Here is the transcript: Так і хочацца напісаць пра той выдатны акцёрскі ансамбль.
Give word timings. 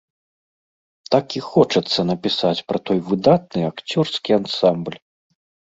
Так 1.15 1.25
і 1.39 1.43
хочацца 1.49 1.99
напісаць 2.13 2.55
пра 2.71 2.77
той 2.89 2.99
выдатны 3.13 3.61
акцёрскі 3.71 4.29
ансамбль. 4.43 4.97